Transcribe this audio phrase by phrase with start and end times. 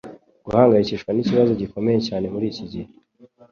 [0.45, 2.87] Guhangayikishwa nikibazo gikomeye cyane muri iki gihe